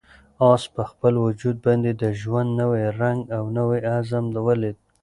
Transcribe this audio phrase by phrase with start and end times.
[0.51, 4.77] آس په خپل وجود باندې د ژوند نوی رنګ او نوی عزم ولید.